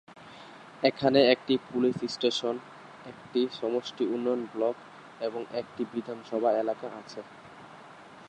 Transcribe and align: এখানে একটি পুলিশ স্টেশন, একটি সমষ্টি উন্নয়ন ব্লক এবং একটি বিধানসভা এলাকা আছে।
এখানে 0.83 1.19
একটি 1.33 1.53
পুলিশ 1.67 1.95
স্টেশন, 2.07 2.55
একটি 3.05 3.41
সমষ্টি 3.59 4.03
উন্নয়ন 4.07 4.41
ব্লক 4.53 4.75
এবং 5.21 5.41
একটি 5.61 5.81
বিধানসভা 5.93 6.49
এলাকা 6.53 6.87
আছে। 6.99 7.21